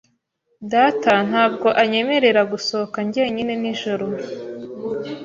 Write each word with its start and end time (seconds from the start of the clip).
Data 0.73 1.13
ntabwo 1.29 1.67
anyemerera 1.81 2.41
gusohoka 2.51 2.97
jyenyine 3.11 3.53
nijoro. 3.61 4.05